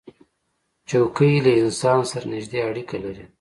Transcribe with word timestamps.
چوکۍ 0.89 1.33
له 1.45 1.51
انسان 1.61 1.99
سره 2.11 2.25
نزدې 2.33 2.59
اړیکه 2.69 2.97
لري. 3.03 3.25